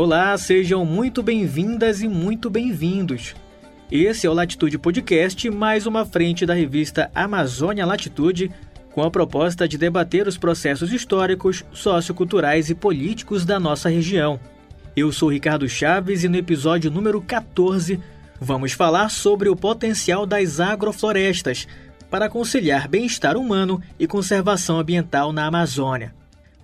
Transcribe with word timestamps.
Olá, 0.00 0.38
sejam 0.38 0.84
muito 0.84 1.24
bem-vindas 1.24 2.02
e 2.02 2.06
muito 2.06 2.48
bem-vindos. 2.48 3.34
Esse 3.90 4.28
é 4.28 4.30
o 4.30 4.32
Latitude 4.32 4.78
Podcast, 4.78 5.50
mais 5.50 5.88
uma 5.88 6.06
frente 6.06 6.46
da 6.46 6.54
revista 6.54 7.10
Amazônia 7.12 7.84
Latitude, 7.84 8.48
com 8.92 9.02
a 9.02 9.10
proposta 9.10 9.66
de 9.66 9.76
debater 9.76 10.28
os 10.28 10.38
processos 10.38 10.92
históricos, 10.92 11.64
socioculturais 11.72 12.70
e 12.70 12.76
políticos 12.76 13.44
da 13.44 13.58
nossa 13.58 13.88
região. 13.88 14.38
Eu 14.94 15.10
sou 15.10 15.32
Ricardo 15.32 15.68
Chaves 15.68 16.22
e 16.22 16.28
no 16.28 16.36
episódio 16.36 16.92
número 16.92 17.20
14 17.20 17.98
vamos 18.40 18.70
falar 18.70 19.08
sobre 19.08 19.48
o 19.48 19.56
potencial 19.56 20.24
das 20.24 20.60
agroflorestas 20.60 21.66
para 22.08 22.28
conciliar 22.28 22.86
bem-estar 22.86 23.36
humano 23.36 23.82
e 23.98 24.06
conservação 24.06 24.78
ambiental 24.78 25.32
na 25.32 25.46
Amazônia. 25.46 26.14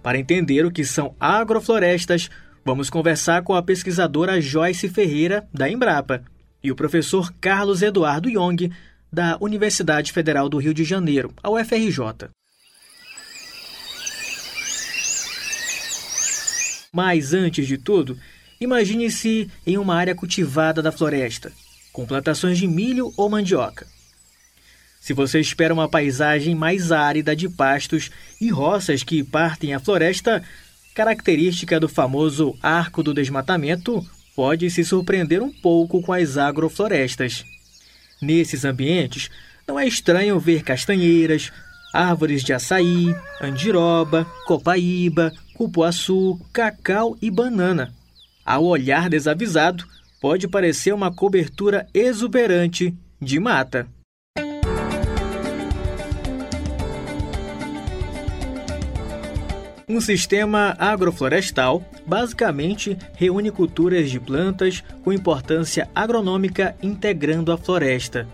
Para 0.05 0.21
entender 0.21 0.65
o 0.65 0.71
que 0.71 0.85
são 0.85 1.17
agroflorestas, 1.19 2.31
vamos 2.65 2.89
conversar 2.89 3.43
com 3.43 3.55
a 3.55 3.63
pesquisadora 3.63 4.41
Joyce 4.41 4.89
Ferreira, 4.89 5.47
da 5.53 5.69
Embrapa, 5.69 6.25
e 6.63 6.73
o 6.73 6.75
professor 6.75 7.33
Carlos 7.41 7.83
Eduardo 7.83 8.29
Young, 8.29 8.73
da 9.13 9.37
Universidade 9.41 10.13
Federal 10.13 10.49
do 10.49 10.57
Rio 10.57 10.73
de 10.73 10.83
Janeiro, 10.83 11.33
a 11.43 11.51
UFRJ. 11.51 12.31
Mas 16.91 17.35
antes 17.35 17.67
de 17.67 17.77
tudo, 17.77 18.19
imagine-se 18.61 19.51
em 19.67 19.77
uma 19.77 19.95
área 19.95 20.15
cultivada 20.15 20.81
da 20.81 20.91
floresta, 20.91 21.53
com 21.93 22.07
plantações 22.07 22.57
de 22.57 22.67
milho 22.67 23.13
ou 23.17 23.29
mandioca. 23.29 23.87
Se 25.01 25.13
você 25.13 25.39
espera 25.39 25.75
uma 25.75 25.87
paisagem 25.87 26.55
mais 26.55 26.91
árida 26.91 27.37
de 27.37 27.47
pastos 27.47 28.11
e 28.41 28.49
roças 28.49 29.03
que 29.03 29.23
partem 29.23 29.75
a 29.75 29.79
floresta, 29.79 30.43
característica 30.95 31.81
do 31.81 31.89
famoso 31.89 32.57
arco 32.63 33.03
do 33.03 33.13
desmatamento, 33.13 34.01
pode 34.35 34.71
se 34.71 34.85
surpreender 34.85 35.43
um 35.43 35.53
pouco 35.53 36.01
com 36.01 36.13
as 36.13 36.37
agroflorestas. 36.37 37.45
Nesses 38.23 38.65
ambientes, 38.65 39.29
não 39.67 39.79
é 39.79 39.87
estranho 39.87 40.39
ver 40.39 40.63
castanheiras, 40.63 41.53
árvores 41.93 42.43
de 42.43 42.53
açaí, 42.53 43.15
andiroba, 43.41 44.27
copaíba, 44.47 45.33
cupuaçu, 45.55 46.41
cacau 46.53 47.17
e 47.21 47.31
banana. 47.31 47.93
Ao 48.45 48.65
olhar 48.65 49.09
desavisado, 49.09 49.85
pode 50.21 50.47
parecer 50.47 50.93
uma 50.95 51.13
cobertura 51.13 51.87
exuberante 51.93 52.95
de 53.21 53.41
mata. 53.41 53.87
Um 59.95 60.01
sistema 60.01 60.75
agroflorestal 60.77 61.81
basicamente 62.05 62.99
reúne 63.15 63.53
culturas 63.53 64.11
de 64.11 64.19
plantas 64.19 64.83
com 65.05 65.13
importância 65.13 65.89
agronômica 65.95 66.75
integrando 66.83 67.53
a 67.53 67.57
floresta. 67.57 68.27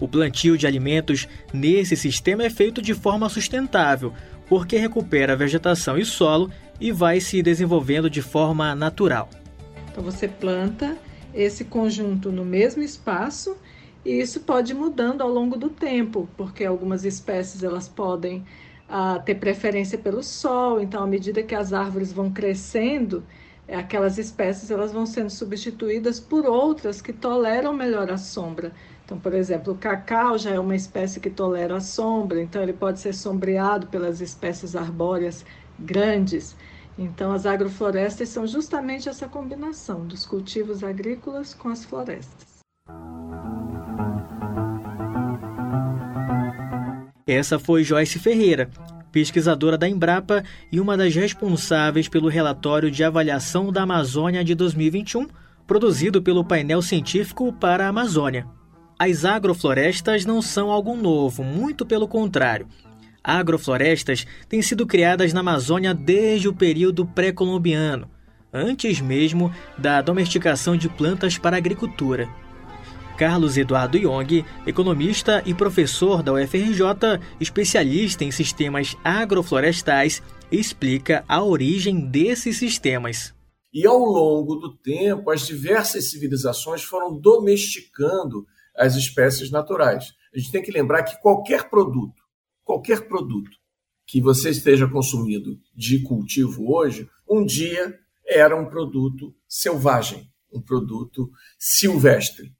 O 0.00 0.08
plantio 0.08 0.56
de 0.56 0.66
alimentos 0.66 1.28
nesse 1.52 1.98
sistema 1.98 2.44
é 2.44 2.48
feito 2.48 2.80
de 2.80 2.94
forma 2.94 3.28
sustentável, 3.28 4.14
porque 4.48 4.78
recupera 4.78 5.36
vegetação 5.36 5.98
e 5.98 6.04
solo 6.06 6.50
e 6.80 6.90
vai 6.90 7.20
se 7.20 7.42
desenvolvendo 7.42 8.08
de 8.08 8.22
forma 8.22 8.74
natural. 8.74 9.28
Então 9.90 10.02
você 10.02 10.26
planta 10.26 10.96
esse 11.34 11.66
conjunto 11.66 12.32
no 12.32 12.42
mesmo 12.42 12.82
espaço 12.82 13.54
e 14.02 14.18
isso 14.18 14.40
pode 14.40 14.72
ir 14.72 14.76
mudando 14.76 15.20
ao 15.20 15.28
longo 15.28 15.58
do 15.58 15.68
tempo, 15.68 16.26
porque 16.38 16.64
algumas 16.64 17.04
espécies 17.04 17.62
elas 17.62 17.86
podem 17.86 18.42
a 18.94 19.18
ter 19.18 19.36
preferência 19.36 19.96
pelo 19.96 20.22
sol, 20.22 20.78
então 20.78 21.02
à 21.02 21.06
medida 21.06 21.42
que 21.42 21.54
as 21.54 21.72
árvores 21.72 22.12
vão 22.12 22.30
crescendo, 22.30 23.24
é, 23.66 23.74
aquelas 23.74 24.18
espécies 24.18 24.70
elas 24.70 24.92
vão 24.92 25.06
sendo 25.06 25.30
substituídas 25.30 26.20
por 26.20 26.44
outras 26.44 27.00
que 27.00 27.10
toleram 27.10 27.72
melhor 27.72 28.10
a 28.10 28.18
sombra. 28.18 28.70
Então, 29.02 29.18
por 29.18 29.32
exemplo, 29.32 29.72
o 29.72 29.78
cacau 29.78 30.36
já 30.36 30.50
é 30.50 30.60
uma 30.60 30.76
espécie 30.76 31.20
que 31.20 31.30
tolera 31.30 31.76
a 31.76 31.80
sombra, 31.80 32.42
então 32.42 32.62
ele 32.62 32.74
pode 32.74 33.00
ser 33.00 33.14
sombreado 33.14 33.86
pelas 33.86 34.20
espécies 34.20 34.76
arbóreas 34.76 35.42
grandes. 35.78 36.54
Então, 36.98 37.32
as 37.32 37.46
agroflorestas 37.46 38.28
são 38.28 38.46
justamente 38.46 39.08
essa 39.08 39.26
combinação 39.26 40.06
dos 40.06 40.26
cultivos 40.26 40.84
agrícolas 40.84 41.54
com 41.54 41.70
as 41.70 41.82
florestas. 41.82 42.51
Essa 47.26 47.58
foi 47.58 47.84
Joyce 47.84 48.18
Ferreira, 48.18 48.68
pesquisadora 49.12 49.78
da 49.78 49.88
Embrapa 49.88 50.42
e 50.72 50.80
uma 50.80 50.96
das 50.96 51.14
responsáveis 51.14 52.08
pelo 52.08 52.28
relatório 52.28 52.90
de 52.90 53.04
avaliação 53.04 53.70
da 53.70 53.82
Amazônia 53.82 54.42
de 54.42 54.54
2021, 54.54 55.28
produzido 55.66 56.20
pelo 56.20 56.44
painel 56.44 56.82
científico 56.82 57.52
para 57.52 57.86
a 57.86 57.88
Amazônia. 57.88 58.46
As 58.98 59.24
agroflorestas 59.24 60.24
não 60.24 60.42
são 60.42 60.70
algo 60.70 60.96
novo, 60.96 61.44
muito 61.44 61.86
pelo 61.86 62.08
contrário. 62.08 62.66
Agroflorestas 63.22 64.26
têm 64.48 64.60
sido 64.60 64.84
criadas 64.84 65.32
na 65.32 65.40
Amazônia 65.40 65.94
desde 65.94 66.48
o 66.48 66.52
período 66.52 67.06
pré-colombiano, 67.06 68.10
antes 68.52 69.00
mesmo 69.00 69.52
da 69.78 70.02
domesticação 70.02 70.76
de 70.76 70.88
plantas 70.88 71.38
para 71.38 71.56
a 71.56 71.58
agricultura. 71.58 72.28
Carlos 73.22 73.56
Eduardo 73.56 73.96
Young, 73.96 74.44
economista 74.66 75.44
e 75.46 75.54
professor 75.54 76.24
da 76.24 76.32
UFRJ, 76.32 77.20
especialista 77.38 78.24
em 78.24 78.32
sistemas 78.32 78.96
agroflorestais, 79.04 80.20
explica 80.50 81.24
a 81.28 81.40
origem 81.40 82.00
desses 82.00 82.56
sistemas. 82.56 83.32
E 83.72 83.86
ao 83.86 84.00
longo 84.00 84.56
do 84.56 84.76
tempo, 84.76 85.30
as 85.30 85.46
diversas 85.46 86.10
civilizações 86.10 86.82
foram 86.82 87.16
domesticando 87.16 88.44
as 88.76 88.96
espécies 88.96 89.52
naturais. 89.52 90.12
A 90.34 90.38
gente 90.40 90.50
tem 90.50 90.60
que 90.60 90.72
lembrar 90.72 91.04
que 91.04 91.22
qualquer 91.22 91.70
produto, 91.70 92.20
qualquer 92.64 93.06
produto 93.06 93.52
que 94.04 94.20
você 94.20 94.50
esteja 94.50 94.88
consumindo 94.88 95.60
de 95.72 96.02
cultivo 96.02 96.74
hoje, 96.74 97.08
um 97.30 97.44
dia 97.44 97.96
era 98.26 98.60
um 98.60 98.68
produto 98.68 99.32
selvagem, 99.46 100.28
um 100.52 100.60
produto 100.60 101.30
silvestre. 101.56 102.52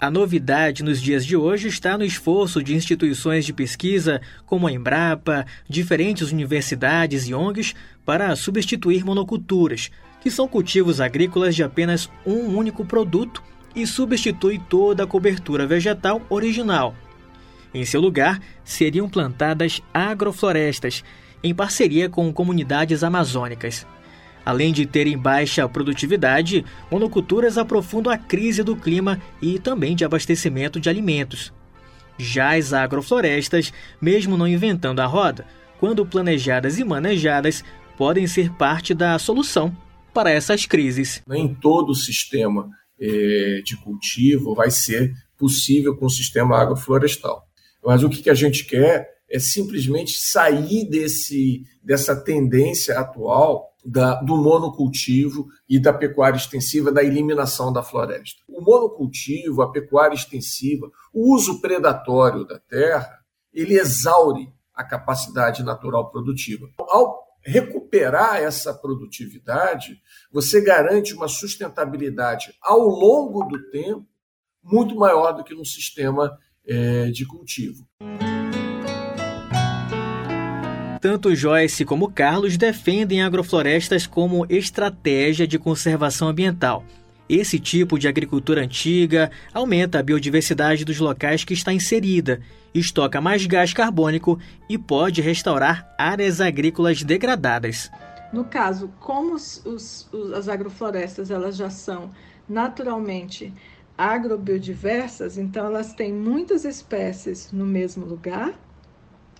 A 0.00 0.10
novidade 0.10 0.82
nos 0.82 1.02
dias 1.02 1.26
de 1.26 1.36
hoje 1.36 1.68
está 1.68 1.98
no 1.98 2.04
esforço 2.04 2.62
de 2.62 2.74
instituições 2.74 3.44
de 3.44 3.52
pesquisa 3.52 4.22
como 4.46 4.66
a 4.66 4.72
Embrapa, 4.72 5.44
diferentes 5.68 6.32
universidades 6.32 7.28
e 7.28 7.34
ONGs 7.34 7.74
para 8.06 8.34
substituir 8.36 9.04
monoculturas, 9.04 9.90
que 10.20 10.30
são 10.30 10.48
cultivos 10.48 11.00
agrícolas 11.00 11.54
de 11.54 11.62
apenas 11.62 12.08
um 12.24 12.56
único 12.56 12.84
produto 12.84 13.42
e 13.74 13.86
substitui 13.86 14.58
toda 14.58 15.02
a 15.02 15.06
cobertura 15.06 15.66
vegetal 15.66 16.22
original. 16.30 16.94
Em 17.74 17.84
seu 17.84 18.00
lugar, 18.00 18.40
seriam 18.64 19.08
plantadas 19.10 19.82
agroflorestas, 19.92 21.04
em 21.42 21.54
parceria 21.54 22.08
com 22.08 22.32
comunidades 22.32 23.04
amazônicas. 23.04 23.86
Além 24.44 24.72
de 24.72 24.86
terem 24.86 25.16
baixa 25.16 25.68
produtividade, 25.68 26.64
monoculturas 26.90 27.58
aprofundam 27.58 28.12
a 28.12 28.18
crise 28.18 28.62
do 28.62 28.76
clima 28.76 29.20
e 29.42 29.58
também 29.58 29.94
de 29.94 30.04
abastecimento 30.04 30.80
de 30.80 30.88
alimentos. 30.88 31.52
Já 32.18 32.56
as 32.56 32.72
agroflorestas, 32.72 33.72
mesmo 34.00 34.36
não 34.36 34.48
inventando 34.48 35.00
a 35.00 35.06
roda, 35.06 35.46
quando 35.78 36.04
planejadas 36.04 36.78
e 36.78 36.84
manejadas, 36.84 37.62
podem 37.96 38.26
ser 38.26 38.50
parte 38.52 38.92
da 38.94 39.18
solução 39.18 39.76
para 40.12 40.30
essas 40.30 40.66
crises. 40.66 41.22
Nem 41.26 41.54
todo 41.54 41.90
o 41.90 41.94
sistema 41.94 42.68
é, 43.00 43.60
de 43.64 43.76
cultivo 43.76 44.54
vai 44.54 44.70
ser 44.70 45.12
possível 45.36 45.96
com 45.96 46.06
o 46.06 46.10
sistema 46.10 46.60
agroflorestal. 46.60 47.44
Mas 47.84 48.02
o 48.02 48.08
que 48.08 48.28
a 48.28 48.34
gente 48.34 48.64
quer 48.64 49.08
é 49.30 49.38
simplesmente 49.38 50.18
sair 50.18 50.88
desse, 50.88 51.62
dessa 51.82 52.16
tendência 52.16 52.98
atual 52.98 53.68
da, 53.88 54.16
do 54.16 54.36
monocultivo 54.36 55.48
e 55.66 55.80
da 55.80 55.92
pecuária 55.92 56.36
extensiva, 56.36 56.92
da 56.92 57.02
eliminação 57.02 57.72
da 57.72 57.82
floresta. 57.82 58.42
O 58.46 58.60
monocultivo, 58.60 59.62
a 59.62 59.72
pecuária 59.72 60.14
extensiva, 60.14 60.90
o 61.12 61.34
uso 61.34 61.60
predatório 61.60 62.44
da 62.44 62.58
terra, 62.58 63.18
ele 63.52 63.78
exaure 63.78 64.52
a 64.74 64.84
capacidade 64.84 65.62
natural 65.62 66.10
produtiva. 66.10 66.68
Ao 66.78 67.26
recuperar 67.42 68.36
essa 68.36 68.74
produtividade, 68.74 69.98
você 70.30 70.60
garante 70.60 71.14
uma 71.14 71.28
sustentabilidade 71.28 72.54
ao 72.60 72.80
longo 72.80 73.44
do 73.44 73.70
tempo 73.70 74.06
muito 74.62 74.94
maior 74.96 75.32
do 75.32 75.42
que 75.42 75.54
no 75.54 75.64
sistema 75.64 76.36
é, 76.66 77.10
de 77.10 77.24
cultivo. 77.26 77.88
Tanto 81.00 81.34
Joyce 81.34 81.84
como 81.84 82.10
Carlos 82.10 82.56
defendem 82.56 83.22
agroflorestas 83.22 84.06
como 84.06 84.44
estratégia 84.48 85.46
de 85.46 85.58
conservação 85.58 86.28
ambiental. 86.28 86.84
Esse 87.28 87.60
tipo 87.60 87.98
de 87.98 88.08
agricultura 88.08 88.62
antiga 88.62 89.30
aumenta 89.52 89.98
a 89.98 90.02
biodiversidade 90.02 90.84
dos 90.84 90.98
locais 90.98 91.44
que 91.44 91.54
está 91.54 91.72
inserida, 91.72 92.40
estoca 92.74 93.20
mais 93.20 93.46
gás 93.46 93.72
carbônico 93.72 94.38
e 94.68 94.76
pode 94.76 95.20
restaurar 95.20 95.94
áreas 95.98 96.40
agrícolas 96.40 97.02
degradadas. 97.02 97.90
No 98.32 98.44
caso, 98.44 98.90
como 98.98 99.34
os, 99.34 99.64
os, 99.64 100.08
as 100.34 100.48
agroflorestas 100.48 101.30
elas 101.30 101.56
já 101.56 101.70
são 101.70 102.10
naturalmente 102.48 103.52
agrobiodiversas, 103.96 105.38
então 105.38 105.66
elas 105.66 105.92
têm 105.92 106.12
muitas 106.12 106.64
espécies 106.64 107.52
no 107.52 107.66
mesmo 107.66 108.04
lugar. 108.06 108.54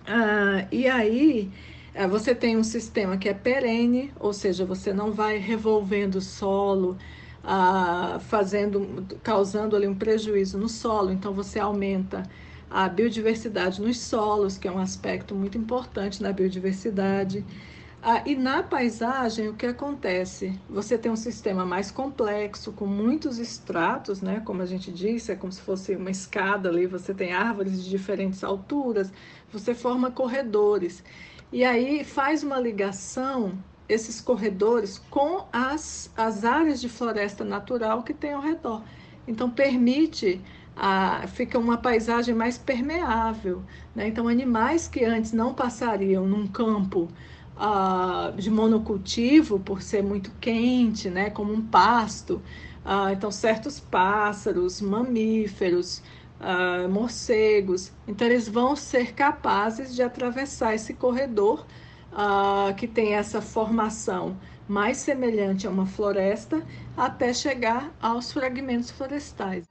Ah, 0.05 0.67
e 0.71 0.87
aí 0.87 1.53
ah, 1.93 2.07
você 2.07 2.33
tem 2.33 2.57
um 2.57 2.63
sistema 2.63 3.17
que 3.17 3.29
é 3.29 3.33
perene, 3.33 4.11
ou 4.19 4.33
seja, 4.33 4.65
você 4.65 4.93
não 4.93 5.11
vai 5.13 5.37
revolvendo 5.37 6.17
o 6.17 6.21
solo, 6.21 6.97
ah, 7.43 8.19
fazendo, 8.21 9.05
causando 9.21 9.75
ali 9.75 9.87
um 9.87 9.97
prejuízo 9.97 10.57
no 10.57 10.67
solo, 10.69 11.11
então 11.11 11.33
você 11.33 11.59
aumenta 11.59 12.23
a 12.69 12.87
biodiversidade 12.89 13.81
nos 13.81 13.99
solos, 14.01 14.57
que 14.57 14.67
é 14.67 14.71
um 14.71 14.79
aspecto 14.79 15.35
muito 15.35 15.57
importante 15.57 16.21
na 16.21 16.31
biodiversidade. 16.31 17.45
Ah, 18.01 18.23
e 18.25 18.33
na 18.33 18.63
paisagem, 18.63 19.49
o 19.49 19.55
que 19.57 19.65
acontece? 19.65 20.63
Você 20.69 20.97
tem 20.97 21.11
um 21.11 21.17
sistema 21.17 21.65
mais 21.65 21.91
complexo, 21.91 22.71
com 22.71 22.85
muitos 22.87 23.37
estratos, 23.39 24.21
né? 24.21 24.39
Como 24.39 24.61
a 24.61 24.65
gente 24.65 24.89
disse, 24.91 25.33
é 25.33 25.35
como 25.35 25.51
se 25.51 25.61
fosse 25.61 25.95
uma 25.97 26.09
escada 26.09 26.69
ali, 26.69 26.87
você 26.87 27.13
tem 27.13 27.33
árvores 27.33 27.83
de 27.83 27.89
diferentes 27.89 28.41
alturas, 28.41 29.11
você 29.51 29.75
forma 29.75 30.11
corredores. 30.11 31.03
E 31.51 31.63
aí 31.65 32.05
faz 32.05 32.41
uma 32.41 32.57
ligação, 32.57 33.61
esses 33.87 34.21
corredores, 34.21 34.97
com 34.97 35.49
as, 35.51 36.09
as 36.15 36.45
áreas 36.45 36.79
de 36.79 36.87
floresta 36.87 37.43
natural 37.43 38.03
que 38.03 38.13
tem 38.13 38.31
ao 38.31 38.41
redor. 38.41 38.85
Então, 39.27 39.51
permite 39.51 40.41
a, 40.75 41.27
fica 41.27 41.59
uma 41.59 41.77
paisagem 41.77 42.33
mais 42.33 42.57
permeável. 42.57 43.65
Né? 43.93 44.07
Então, 44.07 44.27
animais 44.27 44.87
que 44.87 45.03
antes 45.03 45.33
não 45.33 45.53
passariam 45.53 46.25
num 46.25 46.47
campo 46.47 47.13
uh, 47.59 48.31
de 48.35 48.49
monocultivo, 48.49 49.59
por 49.59 49.81
ser 49.81 50.01
muito 50.01 50.31
quente, 50.39 51.09
né? 51.09 51.29
como 51.29 51.53
um 51.53 51.61
pasto, 51.61 52.41
uh, 52.85 53.11
então, 53.11 53.29
certos 53.29 53.79
pássaros, 53.79 54.81
mamíferos, 54.81 56.01
uh, 56.39 56.87
morcegos, 56.89 57.91
então, 58.07 58.25
eles 58.27 58.47
vão 58.47 58.75
ser 58.75 59.13
capazes 59.13 59.93
de 59.93 60.01
atravessar 60.01 60.73
esse 60.73 60.93
corredor 60.93 61.65
que 62.75 62.87
tem 62.87 63.13
essa 63.13 63.39
formação 63.39 64.35
mais 64.67 64.97
semelhante 64.97 65.67
a 65.67 65.69
uma 65.69 65.85
floresta 65.85 66.65
até 66.97 67.31
chegar 67.31 67.95
aos 68.01 68.31
fragmentos 68.31 68.89
florestais. 68.89 69.67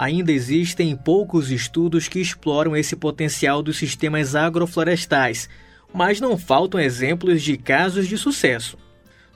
Ainda 0.00 0.32
existem 0.32 0.96
poucos 0.96 1.50
estudos 1.50 2.08
que 2.08 2.20
exploram 2.20 2.74
esse 2.74 2.96
potencial 2.96 3.62
dos 3.62 3.76
sistemas 3.76 4.34
agroflorestais, 4.34 5.46
mas 5.92 6.18
não 6.22 6.38
faltam 6.38 6.80
exemplos 6.80 7.42
de 7.42 7.58
casos 7.58 8.08
de 8.08 8.16
sucesso. 8.16 8.78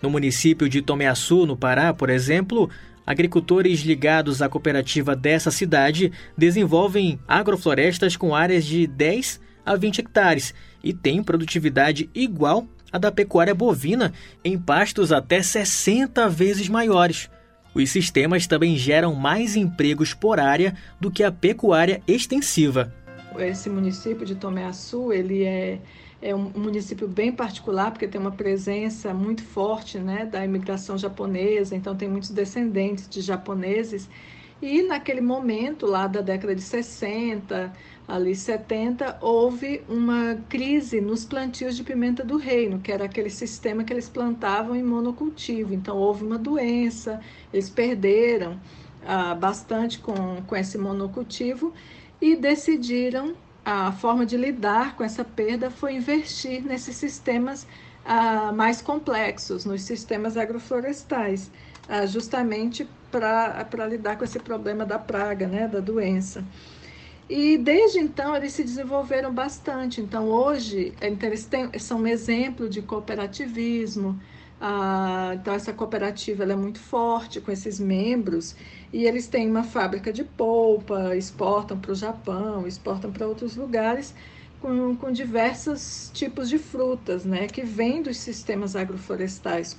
No 0.01 0.09
município 0.09 0.67
de 0.67 0.81
Tomeaçu, 0.81 1.45
no 1.45 1.55
Pará, 1.55 1.93
por 1.93 2.09
exemplo, 2.09 2.71
agricultores 3.07 3.81
ligados 3.81 4.41
à 4.41 4.49
cooperativa 4.49 5.15
dessa 5.15 5.51
cidade 5.51 6.11
desenvolvem 6.35 7.21
agroflorestas 7.29 8.17
com 8.17 8.35
áreas 8.35 8.65
de 8.65 8.87
10 8.87 9.43
a 9.67 9.77
20 9.77 9.99
hectares 9.99 10.55
e 10.83 10.95
têm 10.95 11.23
produtividade 11.23 12.09
igual 12.15 12.67
à 12.91 12.97
da 12.97 13.13
pecuária 13.13 13.55
bovina 13.55 14.15
em 14.43 14.59
pastos 14.59 15.13
até 15.13 15.43
60 15.43 16.27
vezes 16.31 16.71
maiores. 16.71 17.29
Os 17.75 17.91
sistemas 17.91 18.47
também 18.47 18.77
geram 18.77 19.15
mais 19.15 19.57
empregos 19.57 20.15
por 20.15 20.39
área 20.39 20.75
do 21.01 21.11
que 21.11 21.25
a 21.25 21.33
pecuária 21.33 22.01
extensiva. 22.07 22.93
Esse 23.39 23.69
município 23.69 24.25
de 24.25 24.37
Tomé-Açu, 24.37 25.13
ele 25.13 25.43
é, 25.43 25.81
é 26.23 26.35
um 26.35 26.51
município 26.55 27.09
bem 27.09 27.33
particular, 27.33 27.91
porque 27.91 28.07
tem 28.07 28.21
uma 28.21 28.31
presença 28.31 29.13
muito 29.13 29.43
forte 29.43 29.99
né, 29.99 30.25
da 30.25 30.45
imigração 30.45 30.97
japonesa, 30.97 31.75
então 31.75 31.97
tem 31.97 32.09
muitos 32.09 32.31
descendentes 32.31 33.09
de 33.09 33.21
japoneses. 33.21 34.09
E 34.63 34.83
naquele 34.83 35.21
momento, 35.21 35.85
lá 35.85 36.07
da 36.07 36.21
década 36.21 36.55
de 36.55 36.63
60, 36.63 37.73
ali 38.07 38.37
70, 38.37 39.19
houve 39.21 39.83
uma 39.89 40.37
crise 40.49 41.01
nos 41.01 41.25
plantios 41.25 41.77
de 41.77 41.83
pimenta 41.83 42.23
do 42.23 42.37
reino, 42.37 42.79
que 42.79 42.93
era 42.93 43.07
aquele 43.07 43.31
sistema 43.31 43.83
que 43.83 43.93
eles 43.93 44.09
plantavam 44.09 44.77
em 44.77 44.83
monocultivo. 44.83 45.73
Então 45.73 45.97
houve 45.97 46.25
uma 46.25 46.39
doença, 46.39 47.21
eles 47.53 47.71
perderam 47.71 48.61
ah, 49.07 49.35
bastante 49.35 49.99
com, 49.99 50.43
com 50.47 50.57
esse 50.57 50.77
monocultivo 50.77 51.73
e 52.21 52.37
decidiram 52.37 53.35
a 53.65 53.93
forma 53.93 54.27
de 54.27 54.37
lidar 54.37 54.95
com 54.95 55.03
essa 55.03 55.25
perda 55.25 55.71
foi 55.71 55.95
investir 55.95 56.63
nesses 56.63 56.97
sistemas 56.97 57.67
ah, 58.05 58.53
mais 58.53 58.83
complexos, 58.83 59.65
nos 59.65 59.83
sistemas 59.83 60.37
agroflorestais, 60.37 61.51
ah, 61.89 62.05
justamente 62.05 62.87
para 63.11 63.87
lidar 63.89 64.19
com 64.19 64.25
esse 64.25 64.39
problema 64.39 64.85
da 64.85 64.99
praga, 64.99 65.47
né, 65.47 65.67
da 65.67 65.81
doença. 65.81 66.45
E 67.29 67.57
desde 67.57 67.99
então 67.99 68.37
eles 68.37 68.53
se 68.53 68.63
desenvolveram 68.63 69.33
bastante. 69.33 70.01
Então 70.01 70.29
hoje 70.29 70.95
então, 71.01 71.29
eles 71.29 71.47
têm, 71.47 71.71
são 71.79 72.01
um 72.01 72.07
exemplo 72.07 72.69
de 72.69 72.83
cooperativismo. 72.83 74.21
Ah, 74.61 75.33
então 75.35 75.53
essa 75.55 75.73
cooperativa 75.73 76.45
é 76.45 76.57
muito 76.57 76.79
forte 76.79 77.41
com 77.41 77.51
esses 77.51 77.79
membros 77.81 78.55
e 78.93 79.05
eles 79.05 79.27
têm 79.27 79.51
uma 79.51 79.65
fábrica 79.65 80.13
de 80.13 80.25
polpa, 80.25 81.17
exportam 81.17 81.79
para 81.79 81.93
o 81.93 81.95
Japão, 81.95 82.67
exportam 82.67 83.13
para 83.13 83.27
outros 83.27 83.57
lugares 83.57 84.15
com, 84.61 84.97
com 84.97 85.13
diversos 85.13 86.11
tipos 86.15 86.49
de 86.49 86.59
frutas, 86.59 87.25
né, 87.25 87.47
que 87.47 87.63
vêm 87.63 88.03
dos 88.03 88.17
sistemas 88.17 88.75
agroflorestais. 88.75 89.77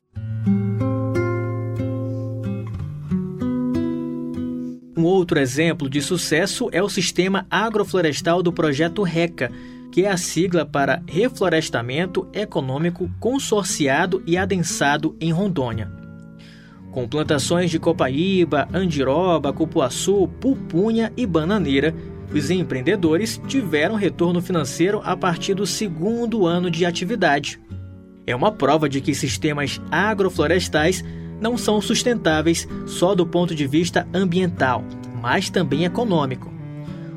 Outro 5.06 5.40
exemplo 5.40 5.90
de 5.90 6.02
sucesso 6.02 6.70
é 6.72 6.82
o 6.82 6.90
sistema 6.90 7.46
agroflorestal 7.50 8.42
do 8.42 8.52
projeto 8.52 9.04
RECA, 9.04 9.52
que 9.92 10.04
é 10.04 10.10
a 10.10 10.18
sigla 10.18 10.66
para 10.66 11.02
Reflorestamento 11.08 12.28
Econômico 12.34 13.10
Consorciado 13.20 14.22
e 14.26 14.38
Adensado 14.38 15.16
em 15.20 15.32
Rondônia. 15.32 15.90
Com 16.92 17.08
plantações 17.08 17.72
de 17.72 17.78
copaíba, 17.78 18.68
andiroba, 18.74 19.52
cupuaçu, 19.52 20.28
pupunha 20.40 21.12
e 21.18 21.26
bananeira, 21.26 21.94
os 22.34 22.50
empreendedores 22.50 23.40
tiveram 23.48 23.96
retorno 23.96 24.42
financeiro 24.42 25.02
a 25.04 25.16
partir 25.16 25.54
do 25.54 25.66
segundo 25.66 26.46
ano 26.46 26.72
de 26.72 26.86
atividade. 26.86 27.60
É 28.26 28.36
uma 28.36 28.52
prova 28.52 28.90
de 28.90 29.02
que 29.02 29.14
sistemas 29.14 29.80
agroflorestais 29.92 31.04
não 31.40 31.58
são 31.58 31.82
sustentáveis 31.82 32.68
só 32.86 33.14
do 33.14 33.26
ponto 33.26 33.54
de 33.54 33.68
vista 33.68 34.08
ambiental, 34.14 34.84
mas 35.26 35.50
também 35.50 35.86
econômico. 35.86 36.54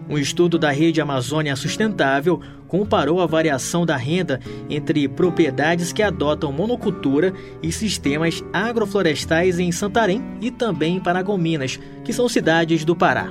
Um 0.09 0.17
estudo 0.17 0.59
da 0.59 0.71
Rede 0.71 0.99
Amazônia 0.99 1.55
Sustentável 1.55 2.41
comparou 2.67 3.21
a 3.21 3.27
variação 3.27 3.85
da 3.85 3.99
renda 3.99 4.41
entre 4.71 5.07
propriedades 5.07 5.93
que 5.93 6.03
adotam 6.03 6.51
monocultura 6.51 7.35
e 7.63 7.71
sistemas 7.71 8.43
agroflorestais 8.51 9.59
em 9.59 9.71
Santarém 9.71 10.25
e 10.41 10.51
também 10.51 10.97
em 10.97 11.01
Paragominas, 11.01 11.79
que 12.03 12.11
são 12.11 12.31
cidades 12.31 12.83
do 12.83 12.97
Pará. 12.97 13.29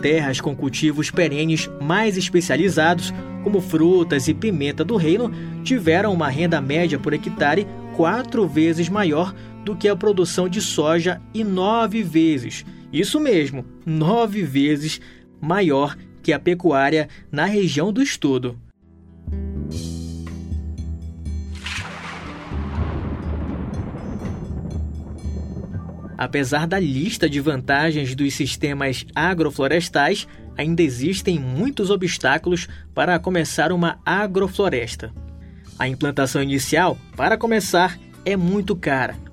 Terras 0.00 0.40
com 0.40 0.56
cultivos 0.56 1.10
perenes 1.10 1.68
mais 1.78 2.16
especializados, 2.16 3.12
como 3.44 3.60
frutas 3.60 4.28
e 4.28 4.32
pimenta 4.32 4.82
do 4.82 4.96
reino, 4.96 5.30
tiveram 5.62 6.14
uma 6.14 6.30
renda 6.30 6.58
média 6.58 6.98
por 6.98 7.12
hectare 7.12 7.66
quatro 7.94 8.48
vezes 8.48 8.88
maior 8.88 9.34
do 9.62 9.76
que 9.76 9.88
a 9.88 9.94
produção 9.94 10.48
de 10.48 10.62
soja 10.62 11.20
e 11.34 11.44
nove 11.44 12.02
vezes, 12.02 12.64
isso 12.92 13.20
mesmo, 13.20 13.64
nove 13.84 14.42
vezes 14.42 15.00
maior 15.40 15.96
que 16.22 16.32
a 16.32 16.38
pecuária 16.38 17.08
na 17.30 17.44
região 17.44 17.92
do 17.92 18.02
estudo. 18.02 18.58
Apesar 26.16 26.66
da 26.66 26.80
lista 26.80 27.30
de 27.30 27.38
vantagens 27.40 28.14
dos 28.14 28.34
sistemas 28.34 29.06
agroflorestais, 29.14 30.26
ainda 30.56 30.82
existem 30.82 31.38
muitos 31.38 31.90
obstáculos 31.90 32.66
para 32.92 33.18
começar 33.20 33.70
uma 33.70 34.00
agrofloresta. 34.04 35.12
A 35.78 35.86
implantação 35.86 36.42
inicial, 36.42 36.98
para 37.16 37.38
começar, 37.38 37.96
é 38.24 38.36
muito 38.36 38.74
cara 38.74 39.27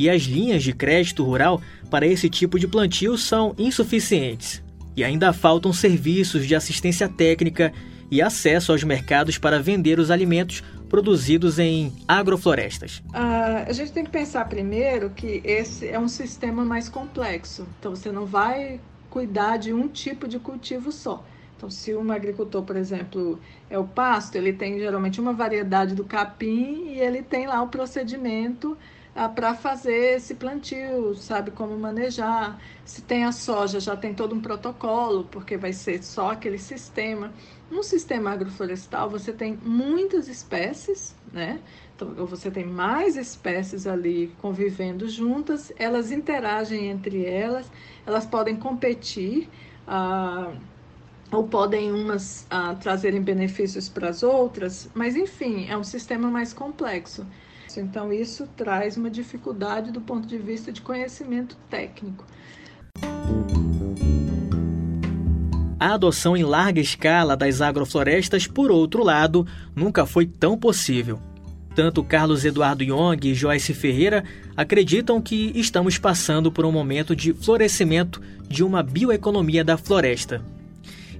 e 0.00 0.08
as 0.08 0.22
linhas 0.22 0.62
de 0.62 0.72
crédito 0.72 1.22
rural 1.22 1.60
para 1.90 2.06
esse 2.06 2.30
tipo 2.30 2.58
de 2.58 2.66
plantio 2.66 3.18
são 3.18 3.54
insuficientes. 3.58 4.62
E 4.96 5.04
ainda 5.04 5.30
faltam 5.30 5.74
serviços 5.74 6.46
de 6.46 6.54
assistência 6.54 7.06
técnica 7.06 7.70
e 8.10 8.22
acesso 8.22 8.72
aos 8.72 8.82
mercados 8.82 9.36
para 9.36 9.60
vender 9.60 9.98
os 9.98 10.10
alimentos 10.10 10.64
produzidos 10.88 11.58
em 11.58 11.92
agroflorestas? 12.08 13.02
Uh, 13.10 13.68
a 13.68 13.72
gente 13.74 13.92
tem 13.92 14.02
que 14.02 14.10
pensar 14.10 14.48
primeiro 14.48 15.10
que 15.10 15.42
esse 15.44 15.86
é 15.86 15.98
um 15.98 16.08
sistema 16.08 16.64
mais 16.64 16.88
complexo. 16.88 17.68
Então 17.78 17.94
você 17.94 18.10
não 18.10 18.24
vai 18.24 18.80
cuidar 19.10 19.58
de 19.58 19.70
um 19.70 19.86
tipo 19.86 20.26
de 20.26 20.38
cultivo 20.38 20.90
só. 20.90 21.22
Então, 21.58 21.68
se 21.68 21.94
um 21.94 22.10
agricultor, 22.10 22.62
por 22.62 22.74
exemplo, 22.74 23.38
é 23.68 23.78
o 23.78 23.84
pasto, 23.84 24.34
ele 24.36 24.50
tem 24.50 24.78
geralmente 24.78 25.20
uma 25.20 25.34
variedade 25.34 25.94
do 25.94 26.04
capim 26.04 26.86
e 26.88 26.98
ele 26.98 27.20
tem 27.20 27.46
lá 27.46 27.60
o 27.60 27.68
procedimento 27.68 28.78
ah, 28.78 28.78
para 29.28 29.54
fazer 29.54 30.16
esse 30.16 30.34
plantio, 30.36 31.14
sabe 31.14 31.50
como 31.50 31.76
manejar. 31.78 32.60
Se 32.84 33.02
tem 33.02 33.24
a 33.24 33.32
soja, 33.32 33.78
já 33.80 33.96
tem 33.96 34.14
todo 34.14 34.34
um 34.34 34.40
protocolo, 34.40 35.28
porque 35.28 35.56
vai 35.56 35.72
ser 35.72 36.02
só 36.02 36.30
aquele 36.30 36.58
sistema. 36.58 37.34
No 37.68 37.82
sistema 37.82 38.30
agroflorestal, 38.32 39.10
você 39.10 39.32
tem 39.32 39.56
muitas 39.56 40.28
espécies, 40.28 41.20
né? 41.30 41.62
Então, 41.94 42.26
você 42.26 42.50
tem 42.50 42.64
mais 42.64 43.16
espécies 43.16 43.86
ali 43.86 44.34
convivendo 44.36 45.08
juntas, 45.08 45.72
elas 45.76 46.10
interagem 46.10 46.88
entre 46.88 47.24
elas, 47.24 47.70
elas 48.06 48.26
podem 48.26 48.56
competir. 48.58 49.52
Ah, 49.86 50.60
ou 51.32 51.48
podem 51.48 51.92
umas 51.92 52.46
ah, 52.50 52.74
trazerem 52.74 53.22
benefícios 53.22 53.88
para 53.88 54.08
as 54.08 54.22
outras, 54.22 54.90
mas 54.94 55.14
enfim, 55.16 55.66
é 55.68 55.76
um 55.76 55.84
sistema 55.84 56.30
mais 56.30 56.52
complexo. 56.52 57.28
Então, 57.78 58.12
isso 58.12 58.48
traz 58.56 58.96
uma 58.96 59.10
dificuldade 59.10 59.92
do 59.92 60.00
ponto 60.00 60.26
de 60.26 60.38
vista 60.38 60.72
de 60.72 60.80
conhecimento 60.80 61.56
técnico. 61.68 62.24
A 65.78 65.94
adoção 65.94 66.36
em 66.36 66.42
larga 66.42 66.80
escala 66.80 67.36
das 67.36 67.60
agroflorestas, 67.60 68.46
por 68.46 68.70
outro 68.70 69.02
lado, 69.02 69.46
nunca 69.74 70.04
foi 70.04 70.26
tão 70.26 70.56
possível. 70.58 71.18
Tanto 71.74 72.04
Carlos 72.04 72.44
Eduardo 72.44 72.82
Young 72.82 73.18
e 73.24 73.34
Joyce 73.34 73.72
Ferreira 73.72 74.24
acreditam 74.56 75.22
que 75.22 75.52
estamos 75.54 75.96
passando 75.96 76.52
por 76.52 76.66
um 76.66 76.72
momento 76.72 77.16
de 77.16 77.32
florescimento 77.32 78.20
de 78.46 78.62
uma 78.62 78.82
bioeconomia 78.82 79.64
da 79.64 79.78
floresta. 79.78 80.44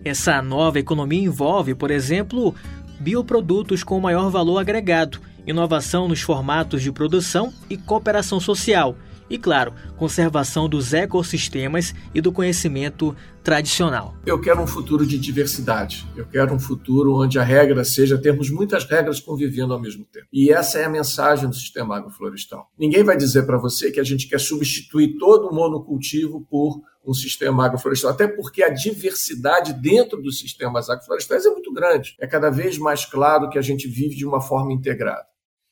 Essa 0.04 0.42
nova 0.42 0.78
economia 0.78 1.22
envolve, 1.22 1.74
por 1.74 1.90
exemplo, 1.90 2.54
bioprodutos 2.98 3.82
com 3.82 3.98
maior 4.00 4.30
valor 4.30 4.58
agregado, 4.58 5.20
inovação 5.46 6.08
nos 6.08 6.20
formatos 6.20 6.82
de 6.82 6.92
produção 6.92 7.52
e 7.68 7.76
cooperação 7.76 8.40
social, 8.40 8.96
e, 9.30 9.38
claro, 9.38 9.72
conservação 9.96 10.68
dos 10.68 10.92
ecossistemas 10.92 11.94
e 12.12 12.20
do 12.20 12.32
conhecimento 12.32 13.14
tradicional. 13.44 14.14
Eu 14.26 14.40
quero 14.40 14.60
um 14.60 14.66
futuro 14.66 15.06
de 15.06 15.16
diversidade. 15.16 16.06
Eu 16.16 16.26
quero 16.26 16.52
um 16.52 16.58
futuro 16.58 17.14
onde 17.14 17.38
a 17.38 17.44
regra 17.44 17.84
seja 17.84 18.18
termos 18.18 18.50
muitas 18.50 18.84
regras 18.84 19.20
convivendo 19.20 19.72
ao 19.72 19.80
mesmo 19.80 20.04
tempo. 20.04 20.26
E 20.32 20.52
essa 20.52 20.80
é 20.80 20.84
a 20.84 20.90
mensagem 20.90 21.48
do 21.48 21.54
sistema 21.54 21.96
agroflorestal. 21.96 22.68
Ninguém 22.76 23.04
vai 23.04 23.16
dizer 23.16 23.46
para 23.46 23.56
você 23.56 23.92
que 23.92 24.00
a 24.00 24.04
gente 24.04 24.28
quer 24.28 24.40
substituir 24.40 25.16
todo 25.16 25.48
o 25.48 25.54
monocultivo 25.54 26.44
por 26.50 26.82
um 27.06 27.14
sistema 27.14 27.64
agroflorestal, 27.64 28.10
até 28.10 28.28
porque 28.28 28.62
a 28.62 28.68
diversidade 28.68 29.72
dentro 29.72 30.20
dos 30.20 30.38
sistemas 30.38 30.90
agroflorestais 30.90 31.46
é 31.46 31.50
muito 31.50 31.72
grande. 31.72 32.14
É 32.20 32.26
cada 32.26 32.50
vez 32.50 32.76
mais 32.76 33.06
claro 33.06 33.48
que 33.48 33.58
a 33.58 33.62
gente 33.62 33.88
vive 33.88 34.14
de 34.14 34.26
uma 34.26 34.40
forma 34.40 34.72
integrada. 34.72 35.29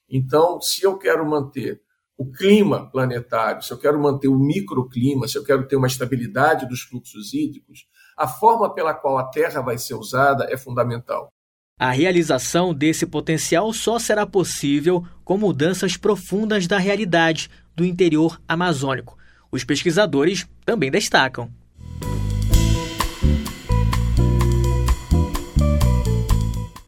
Então, 0.09 0.61
se 0.61 0.85
eu 0.85 0.97
quero 0.97 1.29
manter 1.29 1.83
o 2.17 2.31
clima 2.31 2.91
planetário, 2.91 3.63
se 3.63 3.73
eu 3.73 3.79
quero 3.79 4.01
manter 4.01 4.29
o 4.29 4.39
microclima, 4.39 5.29
se 5.29 5.39
eu 5.39 5.45
quero 5.45 5.69
ter 5.69 5.77
uma 5.77 5.87
estabilidade 5.87 6.67
dos 6.67 6.81
fluxos 6.81 7.33
hídricos, 7.33 7.87
a 8.17 8.27
forma 8.27 8.75
pela 8.75 8.93
qual 8.93 9.19
a 9.19 9.25
terra 9.25 9.61
vai 9.61 9.79
ser 9.79 9.95
usada 9.95 10.49
é 10.51 10.57
fundamental. 10.57 11.33
A 11.79 11.93
realização 11.93 12.75
desse 12.75 13.07
potencial 13.07 13.73
só 13.73 14.01
será 14.01 14.27
possível 14.27 15.07
com 15.25 15.39
mudanças 15.39 15.97
profundas 15.97 16.67
da 16.67 16.77
realidade 16.77 17.49
do 17.77 17.85
interior 17.85 18.41
amazônico. 18.49 19.17
Os 19.53 19.63
pesquisadores 19.63 20.45
também 20.65 20.91
destacam. 20.91 21.49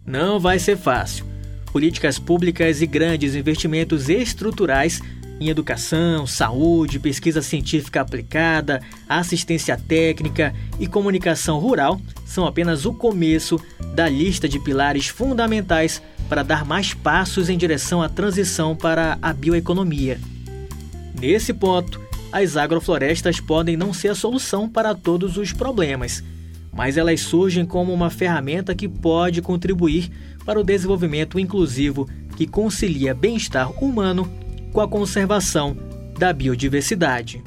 Não 0.05 0.41
vai 0.41 0.59
ser 0.59 0.77
fácil. 0.77 1.30
Políticas 1.73 2.19
públicas 2.19 2.83
e 2.83 2.87
grandes 2.87 3.35
investimentos 3.35 4.09
estruturais 4.09 5.01
em 5.41 5.49
educação, 5.49 6.27
saúde, 6.27 7.01
pesquisa 7.01 7.41
científica 7.41 8.03
aplicada, 8.03 8.83
assistência 9.09 9.75
técnica 9.77 10.55
e 10.79 10.87
comunicação 10.87 11.59
rural 11.59 11.99
são 12.27 12.47
apenas 12.47 12.85
o 12.85 12.93
começo 12.93 13.59
da 13.95 14.07
lista 14.07 14.47
de 14.47 14.59
pilares 14.59 15.09
fundamentais 15.09 16.03
para 16.29 16.43
dar 16.43 16.67
mais 16.67 16.93
passos 16.93 17.49
em 17.49 17.57
direção 17.57 18.03
à 18.03 18.09
transição 18.09 18.77
para 18.77 19.19
a 19.23 19.33
bioeconomia. 19.33 20.21
Nesse 21.19 21.55
ponto, 21.55 22.01
as 22.31 22.57
agroflorestas 22.57 23.41
podem 23.41 23.77
não 23.77 23.95
ser 23.95 24.09
a 24.09 24.15
solução 24.15 24.69
para 24.69 24.95
todos 24.95 25.39
os 25.39 25.53
problemas, 25.53 26.23
mas 26.73 26.97
elas 26.97 27.21
surgem 27.21 27.65
como 27.65 27.93
uma 27.93 28.11
ferramenta 28.11 28.75
que 28.75 28.89
pode 28.89 29.43
contribuir 29.43 30.11
para 30.45 30.61
o 30.61 30.65
desenvolvimento 30.65 31.39
inclusivo 31.39 32.09
que 32.37 32.47
concilia 32.47 33.15
bem-estar 33.15 33.73
humano 33.83 34.31
com 34.73 34.81
a 34.81 34.89
conservação 34.89 35.77
da 36.19 36.33
biodiversidade. 36.33 37.43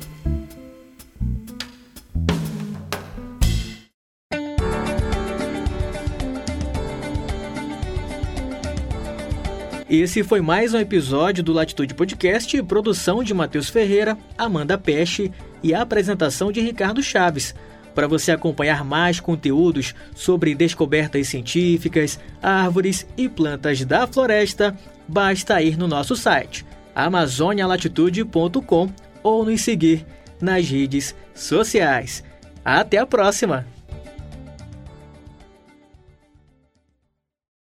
Esse 9.95 10.23
foi 10.23 10.41
mais 10.41 10.73
um 10.73 10.79
episódio 10.79 11.43
do 11.43 11.53
Latitude 11.53 11.93
Podcast, 11.93 12.63
produção 12.63 13.23
de 13.23 13.31
Matheus 13.31 13.69
Ferreira, 13.69 14.17
Amanda 14.35 14.75
Peste 14.75 15.31
e 15.61 15.71
apresentação 15.71 16.51
de 16.51 16.59
Ricardo 16.61 17.03
Chaves. 17.03 17.53
Para 17.93 18.07
você 18.07 18.31
acompanhar 18.31 18.83
mais 18.83 19.19
conteúdos 19.19 19.93
sobre 20.15 20.55
descobertas 20.55 21.27
científicas, 21.27 22.19
árvores 22.41 23.05
e 23.15 23.29
plantas 23.29 23.85
da 23.85 24.07
floresta, 24.07 24.75
basta 25.07 25.61
ir 25.61 25.77
no 25.77 25.87
nosso 25.87 26.15
site 26.15 26.65
amazonialatitude.com 26.95 28.89
ou 29.21 29.45
nos 29.45 29.61
seguir 29.61 30.05
nas 30.41 30.67
redes 30.67 31.15
sociais. 31.33 32.23
Até 32.63 32.97
a 32.97 33.05
próxima! 33.05 33.72